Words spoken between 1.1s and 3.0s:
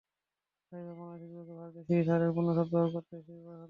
বিপক্ষে ভারতের সিরিজ হারের পূর্ণ সদ্ব্যবহার